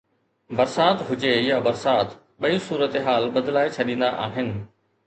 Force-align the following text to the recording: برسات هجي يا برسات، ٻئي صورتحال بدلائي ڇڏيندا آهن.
برسات 0.49 1.01
هجي 1.11 1.27
يا 1.27 1.59
برسات، 1.65 2.09
ٻئي 2.41 2.59
صورتحال 2.69 3.31
بدلائي 3.39 3.73
ڇڏيندا 3.79 4.13
آهن. 4.27 4.53